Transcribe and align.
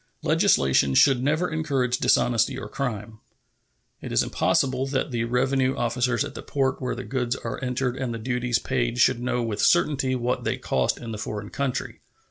Legislation 0.23 0.95
should 0.95 1.21
never 1.21 1.47
encourage 1.51 1.99
dishonesty 1.99 2.57
or 2.57 2.67
crime. 2.67 3.19
It 4.01 4.11
is 4.11 4.23
impossible 4.23 4.87
that 4.87 5.11
the 5.11 5.25
revenue 5.25 5.75
officers 5.75 6.25
at 6.25 6.33
the 6.33 6.41
port 6.41 6.81
where 6.81 6.95
the 6.95 7.03
goods 7.03 7.35
are 7.35 7.63
entered 7.63 7.97
and 7.97 8.11
the 8.11 8.17
duties 8.17 8.57
paid 8.57 8.97
should 8.97 9.19
know 9.21 9.43
with 9.43 9.61
certainty 9.61 10.15
what 10.15 10.43
they 10.43 10.57
cost 10.57 10.97
in 10.97 11.11
the 11.11 11.19
foreign 11.19 11.49
country. 11.51 11.99